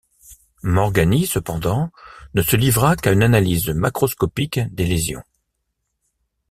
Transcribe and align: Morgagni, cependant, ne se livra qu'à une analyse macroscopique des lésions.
Morgagni, 0.63 1.27
cependant, 1.27 1.91
ne 2.33 2.41
se 2.41 2.55
livra 2.55 2.95
qu'à 2.95 3.11
une 3.11 3.21
analyse 3.21 3.69
macroscopique 3.69 4.59
des 4.73 4.87
lésions. 4.87 5.21